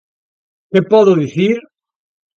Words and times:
Que 0.71 0.81
podo 0.91 1.13
dicir? 1.21 1.55